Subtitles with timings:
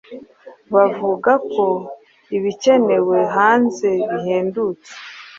[0.73, 1.65] Bavuga ko
[2.37, 4.91] ibikenewe hanze bihendutse.